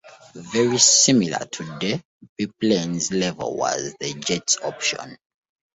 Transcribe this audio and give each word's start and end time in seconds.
Very 0.33 0.79
similar 0.79 1.45
to 1.45 1.63
the 1.77 2.03
Biplanes 2.35 3.11
level, 3.11 3.55
was 3.55 3.93
the 3.99 4.15
Jets 4.15 4.57
option. 4.63 5.15